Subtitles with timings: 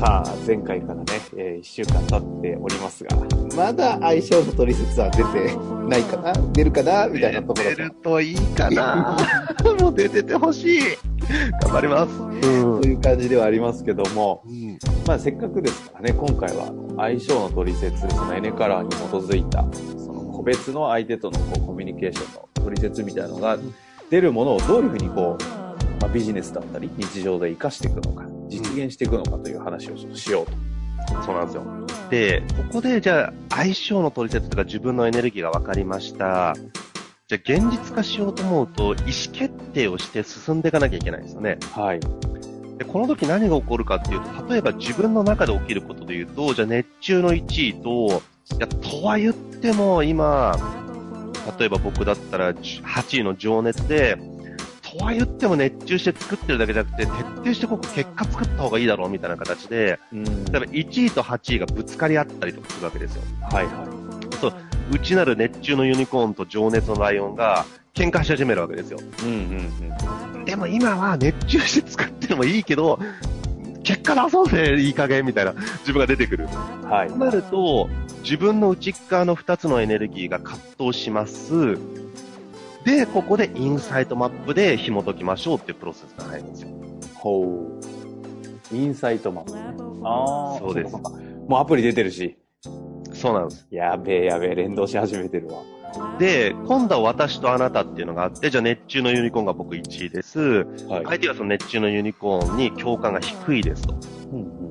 [0.00, 1.04] さあ、前回からね、
[1.36, 3.14] え1週間経っておりますが、
[3.54, 5.54] まだ相性の取説は出て
[5.90, 6.32] ないかな？
[6.54, 7.06] 出るかな？
[7.06, 9.18] みたいなところ出るといいかな。
[9.78, 10.80] もう出ててほしい。
[11.60, 12.18] 頑張ります。
[12.80, 14.78] という感じではありますけども、うん。
[15.06, 19.66] まあせっかくですからね、今回は相性の取説、そのエネカラーに基づいた、
[19.98, 23.58] その個別の相手とのこうコミュニケーションの取説みたいなのが
[24.08, 25.44] 出るものをどういうふうにこう、
[26.00, 30.52] まあ、ビジネスだったり日常で活かしていくのか、実現していくのかという話をちょっとしようと。
[31.24, 31.64] そうなんですよ。
[32.10, 36.54] で、ここでじゃあ相性の取説とか自分のエネルギーが分かりました。
[37.28, 38.96] じゃあ現実化しようと思うと意思
[39.32, 41.58] 決定をして進んでいかなきゃいけないんですよね。
[41.72, 42.00] はい。
[42.80, 48.22] で、この時何が起こるかっていうと、例えば自分の中で起きることで言うと、じゃあ熱中の1位と、
[48.56, 50.56] いや、とは言っても今、
[51.58, 54.16] 例えば僕だったら8位の情熱で、
[54.98, 60.24] とは言っても熱中して作ってるだけじゃなくて、徹底してここ結果作った方がいいだろうみたいな形で、うん。
[60.24, 63.22] 例えば1位と8位がぶつかり合ったりとかするわけですよ。
[63.50, 63.86] はいは
[64.40, 64.54] そう、
[64.92, 67.64] 内なる熱中のユニコーンと情熱のライオンが
[67.94, 68.98] 喧嘩し始めるわけですよ。
[68.98, 69.02] い。
[69.24, 69.34] うんう
[70.42, 72.98] んでも今は熱中して作ってるのもいいけど、
[73.84, 76.48] 結果出そうぜ、いい加減みたいな自分が出てくる。
[76.82, 76.90] うん。
[76.90, 77.16] はいと。
[77.16, 77.88] なると、
[78.22, 81.78] 自分の内側の2つのエネルギーが葛藤します。
[82.84, 86.68] で、ここでインサイトマップで紐解きましょうっていうプロセスが入るんですよ。
[87.14, 87.68] ほ
[88.72, 88.76] う。
[88.76, 89.44] インサイトマン。
[90.04, 90.58] ああ。
[90.58, 90.94] そうです
[91.48, 92.38] もうアプリ出てるし。
[93.12, 93.66] そうなんです。
[93.70, 95.54] やべえやべえ、連動し始めてるわ。
[96.18, 100.38] で、今度は私とあなたっていうのがあって、じゃあ熱中のユニコーンが僕1位です。
[100.88, 101.04] はい。
[101.04, 103.94] 相手がその熱中のユニコーンに共感が低いですと。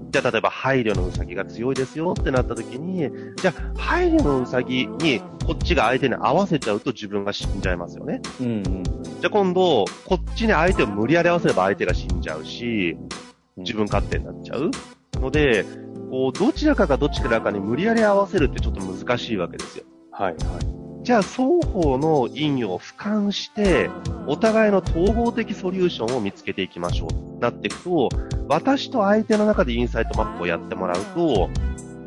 [0.09, 8.21] じゃあ例えば配慮のウサギが強いですよってなった時に、じゃあ配慮のウサギにこっちが相手に合わせちゃうと自分が死んじゃいますよね。
[8.41, 8.83] うんうん
[9.19, 12.97] じゃあ今度、こっちに相手を無理やり合わせれば相手が死んじゃうし、
[13.57, 13.63] うん。
[13.63, 14.71] 自分勝手になっちゃう
[15.15, 15.65] ので、
[16.09, 19.83] こう、どちらかがどちらかに無理やり合わせるってちょっと難しいわけですよ。
[20.11, 20.78] はいはい。
[21.09, 23.89] じゃあ双方の因果を俯瞰して、
[24.27, 27.39] お互いの統合的ソリューションを見つけていきましょう。
[27.41, 28.09] なっていくと、
[28.47, 31.49] 私と相手の中でインサイトマップをやってもらうと、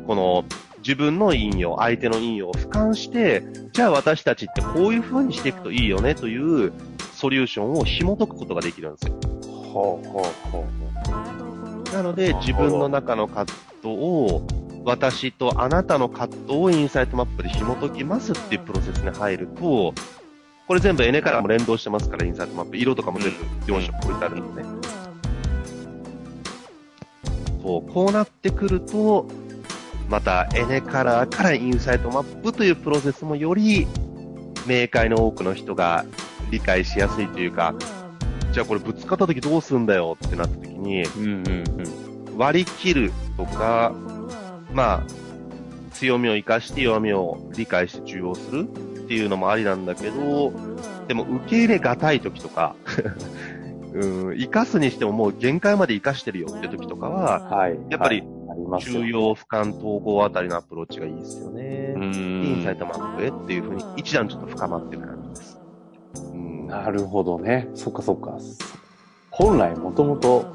[0.07, 0.45] この
[0.77, 3.43] 自分の因果、相手の因果を俯瞰して、
[3.73, 6.71] じゃあ私たちってこういう風にしていくといいよねという
[7.11, 9.15] ソリューションを紐解くことができるんですよ。
[9.73, 10.65] ほうほうほ
[11.91, 11.93] う。
[11.93, 14.47] なので、自分の中の葛藤を、
[14.85, 19.93] 私とあなたの葛藤をインサイトマップで紐解きますっていうプロセスに入ると、
[20.67, 22.77] これ全部エネカラーも連動してますから、インサイトマップ。
[22.77, 24.69] 色とかも全部4色置いてあるんでね。
[27.61, 29.27] そう、こうなってくると、
[30.09, 33.87] またエネカラーからインサイトマップというプロセスもより、
[34.65, 36.05] 明快の多くの人が
[36.51, 37.75] 理解しやすいというか、
[38.51, 41.33] じゃあこれぶつかった時どうすんだよってなった時に、うんうん
[42.31, 42.37] うん。
[42.37, 43.93] 割り切るとか、
[44.73, 50.53] まあ、強みを生かして弱みを理解して受容するっていうのもありなんだけど、
[51.07, 52.75] でも受け入れがたい時とか、
[53.93, 57.77] うん、生かすにしてももう限界まで生かしてるよって時とかは、はい。
[57.89, 61.99] やっぱりはいありますよ受容、俯瞰、統合あたりのアプローチがいいですよねう。
[61.99, 62.03] ん。
[62.03, 65.59] インサイトマップへっていう風に一段ちょっと深まっていく感じです。
[66.33, 67.67] うんなるほどね。
[67.73, 68.37] そっかそっか。
[69.31, 70.45] 本来もともと、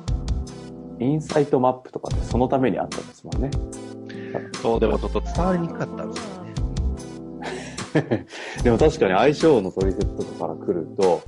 [1.00, 3.50] インサイトマップとかってそのためにあったんですもんね。
[4.62, 8.26] そう、でもちょっと伝わりにくかったんですよね。
[8.62, 11.22] でも確かに相性の取説とかから来ると、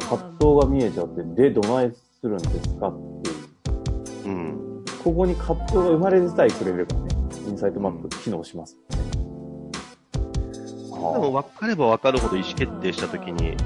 [0.00, 3.32] 葛藤が見えちゃって、で、どないするんですかってい
[4.24, 4.26] う。
[4.26, 4.84] うん。
[5.02, 7.08] ここに葛藤が生まれ自体くれればね、
[7.48, 8.96] インサイトマップ機能しますね。
[10.90, 13.56] でも分かれば分かるほど意思決定したときに、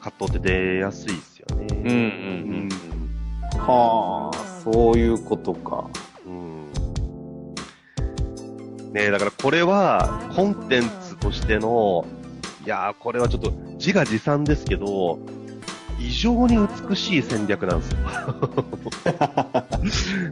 [0.00, 1.66] 葛藤って出やすいですよね。
[1.70, 1.94] うんうん
[3.54, 3.60] うん。
[3.60, 5.79] はあ、そういうことか。
[8.92, 12.04] ねだからこれはコンテンツとしての、
[12.64, 15.18] いやー、これはちょっと自画自賛ですけど、
[16.00, 16.56] 異常に
[16.88, 17.98] 美しい戦略なんですよ。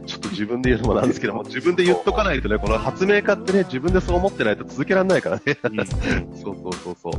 [0.05, 5.43] ちょっと自分で言うのもなんですけども、自分で言っとかないとね、この発明家ってね、自分でそう思ってないと続けられないからね。
[6.35, 7.11] そうそうそうそ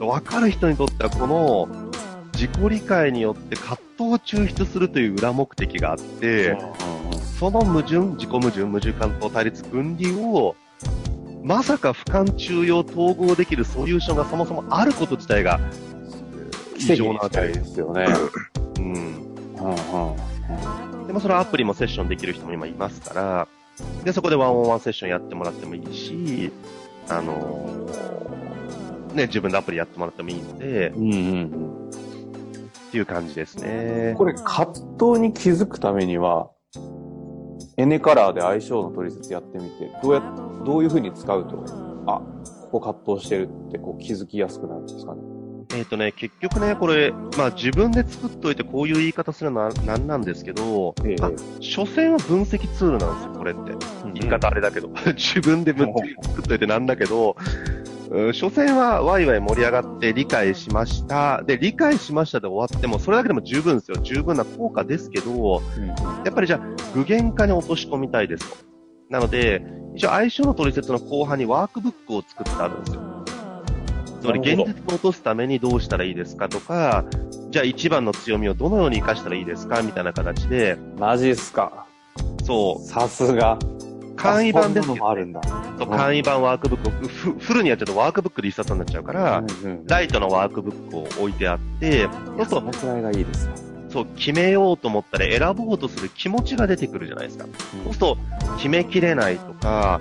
[0.00, 0.06] う。
[0.06, 1.68] わかる人にとってはこの
[2.34, 6.58] 自己理解によって葛藤を抽出するという裏目的があって、
[7.38, 10.56] その矛盾、自己矛盾、矛盾関東対立分離を、
[11.42, 15.60] まさか俯瞰中央統合できるソリューションがそもそもあること自体が、
[16.78, 18.06] 異常なわけですよね。
[18.78, 18.84] うん。
[18.84, 23.48] うんうんでもそのアプリもセッションできる人も今いますから、
[24.04, 26.50] で、そこでワンオンワンセッションやってもらってもいいし、
[27.08, 31.90] あのーね、自分でアプリやってもらってもいいので、うんうんうん
[32.88, 34.14] っていう感じですね。
[34.16, 36.50] これ、葛藤に気づくためには、
[37.76, 40.22] エネカラーで相性の取説やってみて、どうや、
[40.64, 41.64] どういう風に使うと、
[42.06, 42.20] あ、
[42.70, 45.20] ここ葛藤してるってこう気づきやすくなるんですかね？
[45.74, 51.30] えっ、とね、結局ね、これ、まあ自分で作っといてこういう言い方するのはなんなんですけど、ええあ
[51.60, 53.72] 所詮は分析ツールなんですよ、これって。
[54.14, 54.88] 言い方あれだけど。
[55.14, 55.92] 自分で分
[56.22, 57.36] 作っといてなんだけど、
[58.10, 61.42] うん所詮はワイワイ盛り上がって理解しました。
[61.42, 63.96] で、理解しましたで終わっても、それだけでも十分ですよ。
[64.02, 65.62] 十分な効果ですけど、
[66.24, 66.60] やっぱりじゃあ、
[66.94, 68.56] 具現化に落とし込みたいですと。
[69.10, 69.62] なので、
[69.96, 73.02] 一応相性の取説の後半にワークブックを作ってあるんですよ。
[74.20, 77.04] つまり現実に落とすためにどうしたらいいですかとか、
[77.50, 81.86] じゃあ一番の強みをどのように活かしたらいいですかみたいな形で、マジっすか。
[82.44, 83.58] そさすが。
[83.60, 85.40] う、簡易版ですけど、もあるんだ。
[85.78, 92.08] そう簡易版ワークブックをフフルにやっちゃうとワークブックで一冊になっちゃうから、うんうんライトのワークブックを置いてあって、
[92.48, 93.48] そうするそのがいいです
[93.96, 97.44] そう、決めようと思ったら選ぼうとする気持ちが出てくるじゃないですか。
[97.84, 98.18] そうすると、
[98.56, 100.00] 決めきれないとか、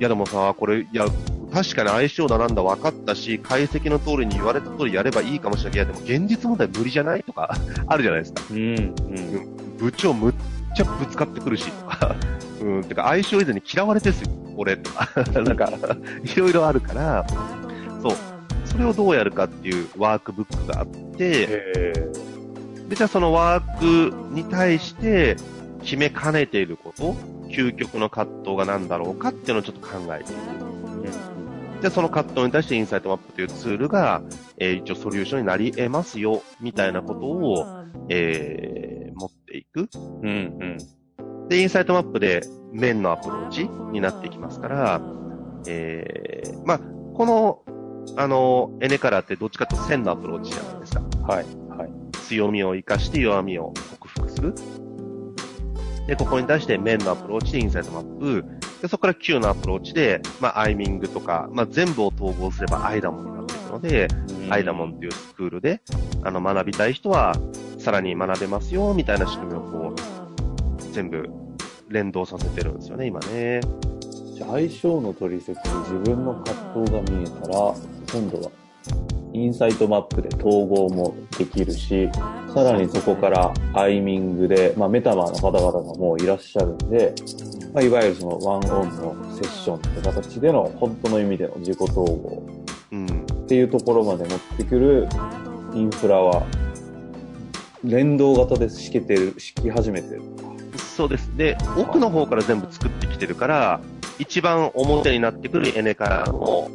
[0.00, 1.06] いやでもさ、これ、いや、
[1.52, 7.54] 確かに相性だなんだ分かったし、解析の通りに言われた通りやればいいかもしれないけど、でも現実問題無理じゃないとか、
[7.86, 8.42] あるじゃないですか。
[8.50, 8.58] うん。
[8.58, 9.76] うん。
[9.76, 10.34] 部長むっ
[10.74, 12.16] ちゃぶつかってくるし、とか、
[12.60, 15.08] うん、てか相性以前に嫌われてすよ、俺とか、
[15.42, 15.70] なんか、
[16.24, 17.26] いろいろあるから、
[18.02, 18.12] そう、
[18.64, 21.46] それをどうやるかっていうワークブックがあって、
[21.76, 21.92] え
[22.88, 25.36] で、じゃあそのワークに対して
[25.82, 27.14] 決めかねていること、
[27.48, 30.32] 究極の葛藤が何だろうかっていうのをちょっと考えて。
[30.32, 31.82] いく。
[31.82, 34.22] で、その葛藤に対してインサイトマップというツールが、
[34.58, 37.66] えー一応ソリューションになり得ますよ、みたいなことを、
[38.08, 39.88] えー持っていく。
[39.96, 40.28] うん。
[40.28, 40.78] うん。
[41.48, 42.42] で、インサイトマップで
[42.72, 45.00] 面のアプローチになっていきますから、
[45.66, 47.62] えー、まあ、この、
[48.16, 51.02] あの、エネカラーってどっちかというと線のアプローチじゃないですか。
[51.26, 51.46] はい。
[51.76, 51.90] はい。
[52.12, 54.54] 強みを生かして弱みを克服する。
[56.06, 58.44] で、ここに対して面のアプローチでインサイトマップ。
[58.82, 64.08] で、そこから Q のアプローチで、まあ、アイミングとか、まあ、全部を統合すればアイダモンになっていくので、
[64.50, 65.80] アイダモンっていうスクールで、
[66.24, 67.34] あの、学びたい人は、
[67.78, 70.17] さらに学べますよ、みたいな仕組みをこう、
[70.98, 71.30] 全部
[71.90, 73.60] 連動させてるんですよね、今ね。
[74.34, 77.72] じゃあ相性の取説に自分の葛藤が見えたら、
[78.12, 78.50] 今度は
[79.32, 82.10] インサイトマップで統合もできるし、
[82.52, 87.14] さらにそこからアイミングで、まあメタマーの方々がもういらっしゃるんで、
[87.72, 92.42] まあ、いわゆるそのワンオンのセッションって形での本当の意味での自己統合
[92.90, 93.06] うん。
[93.06, 95.08] っていうところまで持ってくる
[95.74, 96.44] インフラは
[97.84, 100.22] 連動型で敷けてる、敷き始めてる。
[100.98, 101.30] そうです。
[101.36, 103.80] で、奥の方から全部作ってきてるから、
[104.18, 106.68] 一番表になってくるエネからの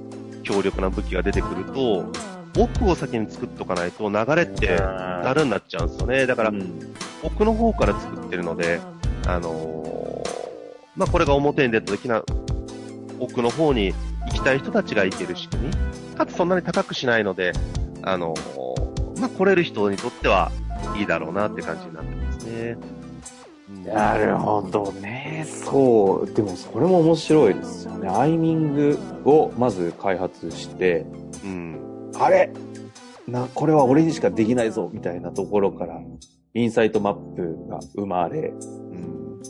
[0.44, 2.10] 強力な武器が出てくると、
[2.58, 6.26] 奥を先に作っとかないと流れってざるになっちゃうんですよね。
[6.26, 8.82] だから、うん奥の方から作ってるので、
[9.28, 10.30] あのー
[10.96, 12.22] まあ、これが表に出た時な、
[13.20, 13.94] 奥の方に
[14.26, 16.16] 行きたい人たちが行ける仕組み。
[16.16, 17.54] かつそんなに高くしないので、
[18.02, 20.52] あのーまあ、来れる人にとっては
[20.98, 22.78] いいだろうなって感じになってますね。
[23.76, 25.46] うんなるほどね。
[25.48, 26.34] そう。
[26.34, 28.08] でもそれも面白いですよね。
[28.08, 31.06] アイミングをまず開発して、
[31.44, 32.12] うん。
[32.16, 32.52] あれ？
[33.28, 36.00] な、これは俺にしかできないぞみたいなところから、
[36.54, 39.42] インサイトマップが生まれ、うん。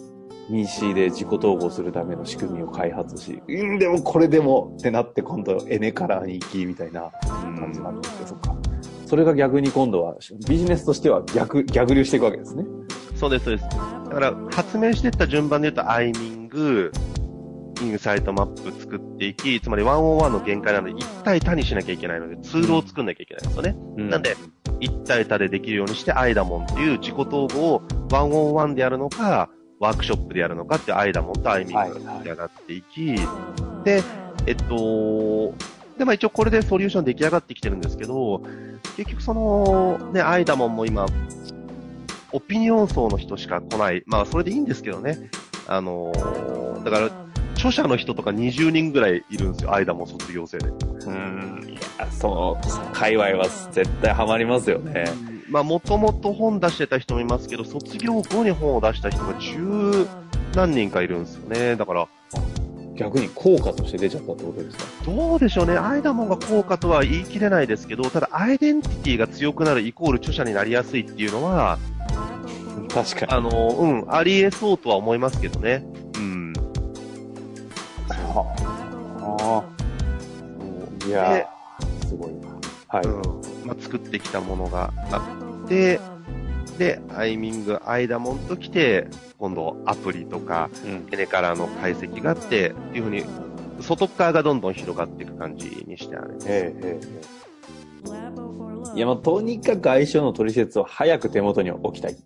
[0.49, 8.55] 民 c で自己統合するための仕組みを開発し、うん、でもこれでもってなって今度エネカラーに行きみたいな感じなんですけど、そっか。
[9.05, 10.15] それが逆に今度は
[10.47, 12.65] ビジネスとしては逆、逆流していくわけですね。
[13.15, 13.67] そうです、そうです。
[14.13, 16.91] だから、発明していった順番で言うと、アイミング、
[17.81, 23.75] インサイトマップ作っていき、つまり101の限界なので、一対多にしなきゃいけないので、ツールを作んなきゃいけないんですよね。
[24.09, 24.37] なんで、
[24.79, 33.15] 一対多でできるようにして、アイダモンっていう自己統合を101でやるのか、ワークショップでやるのかっていうアイダモンとアイミングが出来上がっていき、
[33.83, 34.03] で、
[34.45, 35.53] えっと、
[35.97, 38.43] で、まあ一応これでソリューション出来上がってきてるんですけど、
[38.95, 41.05] 結局その、ね、アイダモンも今、
[42.33, 44.03] オピニオン層の人しか来ない。
[44.05, 45.29] まあそれでいいんですけどね。
[45.67, 47.09] あのーだから、
[47.55, 50.67] 著者の人とか20人ぐらいいるんですよ、アイダモン卒業生で。
[50.67, 51.65] うん。
[51.69, 55.05] いや、その、その界隈は絶対ハマりますよね。
[55.49, 60.05] まあもともと本出してた人もいますけど、卒業後に本を出した人が十
[60.55, 61.75] 何人かいるんですよね。
[61.77, 62.07] だから、
[62.95, 64.83] 逆に効果として出ちゃったってことですか？
[65.05, 65.77] どうでしょうね。
[65.77, 71.79] アイダモンが効果とは言い切れないですけど、ただアイデンティティが強くなるイコール著者になりやすいっていうのは、
[72.93, 75.83] 確かあの、うん、あり得そうとは思いますけどね。
[76.15, 76.53] うん。
[78.09, 78.45] あ
[79.39, 79.63] あ。
[81.05, 82.49] いやー、すごいな。
[82.87, 83.05] はい。
[83.05, 83.21] うん。
[83.65, 85.99] まあ、作ってきたものがあって、
[86.77, 89.07] で、アイミング、アイダモンと来て、
[89.39, 91.07] 今度アプリとか、うん。
[91.09, 93.25] ラーの解析があって、っていうふうに、
[93.81, 96.37] 外側がどんどん広がっていく感じにしてある。
[96.45, 97.23] ええええ
[98.95, 102.17] いや、もうとにかく相性の取説を早く手元に置きたい。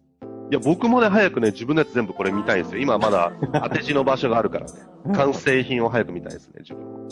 [0.50, 2.82] いや、僕もね、早くね、自分のやつ全部これ見たいんですよ。
[2.82, 4.72] 今まだ当て字の場所があるからね。
[5.13, 7.08] 完成品を早く見たいですね、自分も。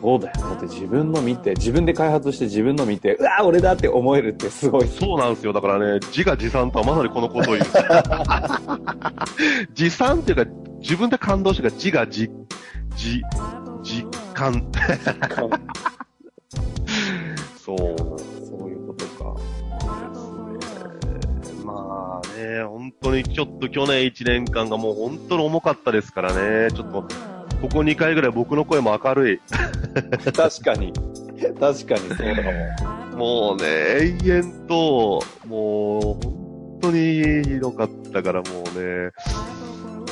[0.00, 0.40] そうだよ。
[0.40, 4.86] だって自分の見て、自分で開発して自分の見て、うわー俺だって思えるってすごい。
[4.86, 5.52] そうなんですよ。
[5.52, 7.66] だからね、自画自賛とはまさにこのことを言う。
[9.76, 12.30] 自賛っていうか、自分で感動してから自画自、
[12.96, 13.20] 自、
[13.82, 14.70] 実感。
[17.58, 17.96] そう
[23.00, 29.40] 当にちょっと去年1年間がもう本当に重かったですからね、ちょっと、ここ2回ぐらい僕の声も明るい。
[30.32, 30.92] 確かに。
[31.58, 32.42] 確かにそうだか
[33.12, 33.16] も。
[33.16, 33.64] もうね、
[34.24, 36.02] 永遠と、もう、
[36.78, 39.10] 本当にひどかったからもうね、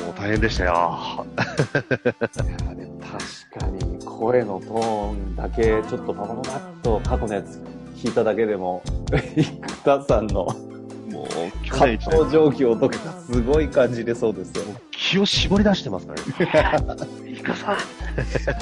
[0.04, 1.26] もう大変でしたよ。
[1.36, 7.62] いやでも確かに声のトーンだけちょっとパパパパッと過去のやつ
[7.96, 8.82] 聞いただけでも、
[9.14, 9.44] 生
[9.84, 10.48] 田さんの
[11.16, 11.28] もう、
[11.64, 14.64] 去葛年1年藤状況とかがすごい感じれそうですよ。
[14.90, 16.96] 気を絞り出してますからね。
[17.26, 17.76] イカさん、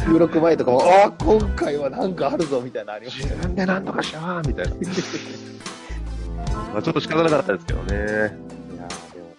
[0.05, 3.37] 収録前とかも、ああ、今回はなんかあるぞ、みたいなのありましたよね。
[3.37, 4.75] 自分で何とかしようみたいな。
[6.73, 7.95] まあちょっと仕方なかったですけどね。
[7.95, 8.39] いやーでも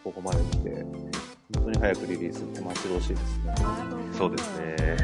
[0.03, 0.69] ここまで来て、
[1.55, 3.55] 本当に早くリリースって待ち遠しいですね。
[4.17, 4.97] そうですね。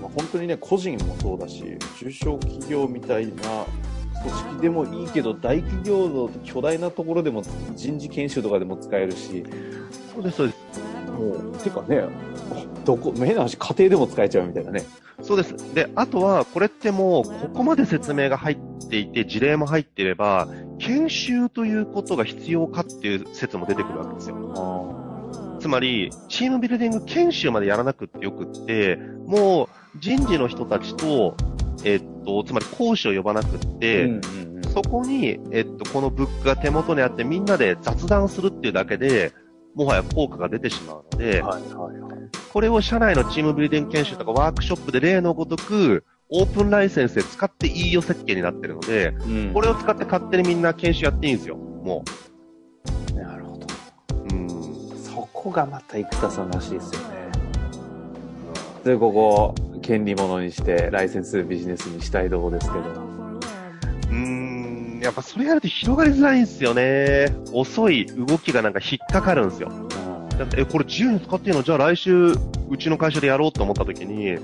[0.00, 3.32] まあ、本当にね、個人もそうだし、中小企業みたいな
[4.24, 7.42] 組織でもいいけど、大企業の巨大なところでも
[7.74, 9.44] 人事研修とかでも使えるし、
[10.14, 10.58] そうです、そうです。
[11.12, 12.04] もう、てかね、
[12.84, 14.82] どこ、変な話、家庭でも使えちゃうみたいなね。
[15.22, 15.74] そうです。
[15.74, 25.58] で、あとは、これってもう、ここまで説明が入っていて、事例も入っていれば、研修ということが必要かっていう説も出てくるわけですよ。
[25.60, 31.36] つまり、チームビルディング研修までやらなくってよくって、もう人事の人たちと、
[31.84, 39.32] えっと、つまり講師を呼ばなくって、うんうんうんそこに、えっと、このブックが手元にあってみんなで雑談するっていうだけで、
[39.76, 42.14] もはや効果が出てしまうので、はいはいはい。
[42.52, 51.56] これを社内のチームビルディング研修とかワークショップで例のごとく、オープンライセンスで使っていいよ設計になってるので、うんこれを使って勝手にみんな研修やっていいんですよ。
[51.56, 52.04] も
[53.14, 53.66] なるほど。
[54.32, 54.34] う。
[54.34, 54.98] うん。
[54.98, 57.24] そこがまた生田さんらしいですよね。
[58.84, 59.54] で、ここ、
[59.84, 62.80] 権利物にして、ライセンスビジネスにしたいとこですけど。
[62.80, 67.26] うーん、やっぱそれやると広がりづらいんですよね。
[67.52, 69.70] 遅い動きがなんか引っかかるんですよ。
[70.38, 71.62] だってえ、これ自由に使っていいの？
[71.62, 74.38] じゃあ来週、うちの会社でやろうと思った時に、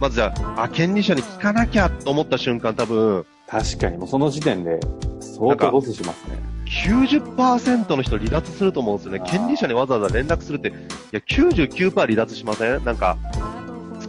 [0.00, 4.78] まずじゃあ、あ、権利者に聞かなきゃと思った瞬間多分、確かに、もうその時点で、
[5.20, 6.38] 相当ロスしますね。
[6.86, 10.72] 90%の人離脱すると思うんですよね権利者にわざわざ連絡するって、い
[11.10, 12.84] や、99%離脱しません？
[12.84, 13.18] なんか、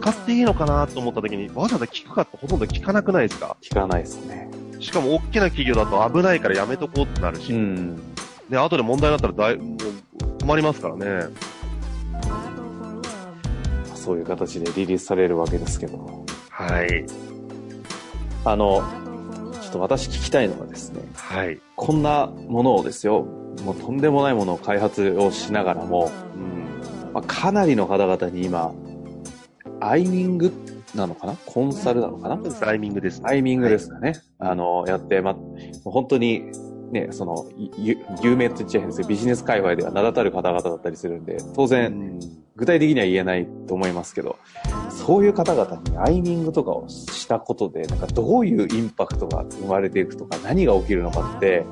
[0.04, 3.56] 使っていいのかなと思った時に、わざわざ聞くかってほとんど聞かなくないですか？
[3.62, 4.50] 聞かないですね。
[4.78, 7.96] しかも大きな企業だと危ないからやめとこうってなるし、ん。
[8.50, 11.28] で、後で問題になったらだい、もう困りますからね。
[13.94, 16.26] そういう形でリリースされるわけですけど。
[16.50, 17.06] はい。
[18.44, 18.82] あの、
[19.62, 21.58] ちょっと私聞きたいのがですね、はい。
[21.76, 23.22] こんなものをですよ、
[23.64, 27.12] もうとんでもないものを開発をしながらも、うん。
[27.14, 28.74] まあ、かなりの方々に今、
[29.86, 30.52] アイミング
[30.94, 31.36] なのかな？
[31.46, 32.38] コンサルなのかな？
[32.38, 33.24] タイミングですね。
[33.26, 34.14] タイミングですかね。
[34.38, 35.36] あの、やって、ま、
[35.84, 36.50] 本当に、
[36.92, 42.20] ね、その、ゆ有名って言っちゃ変ですけど、ビジネス界隈では名だたる方々だったりするんで、当う然、ん
[42.56, 44.36] 具体的には言えないと思いますけど、
[44.88, 51.66] そういう方々にアイミングとかをしたことで、なんかどういうインパクトが生まれていくとか、何が起きるのかって、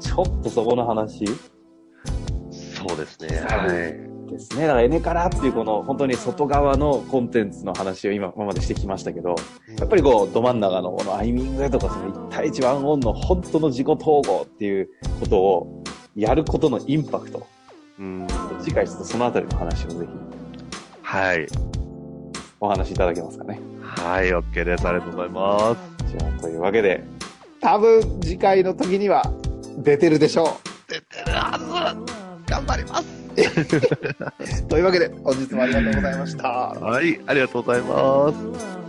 [0.00, 3.38] ちょっとそこの話、そうですね。
[3.48, 4.13] はい。
[4.30, 4.62] ですね。
[4.62, 9.36] だからエネカラっていうこの本当に外側のコンテンツの話を今今までしてきましたけど、
[9.78, 14.88] やっぱりこう、ど真ん中のこのアイミングとかその1対1ワンオンの本当の自己統合っていう
[15.20, 15.84] ことを
[16.16, 17.46] やることのインパクト。
[17.98, 18.26] うん。
[18.60, 20.12] 次回ちょっとそのあたりの話をぜひ
[21.02, 21.46] はい。
[22.60, 23.60] お話しいただけますかね。
[23.80, 24.88] はい、OK です。
[24.88, 26.16] ありがとうございます。
[26.16, 27.04] じゃあ、というわけで、
[27.60, 29.22] 多分次回の時には
[29.78, 33.13] 出てるでしょ出てるはず頑張りますう。
[34.68, 36.48] というわけで、本日もありがとうございました。
[36.48, 38.83] はい、ありがとうございます。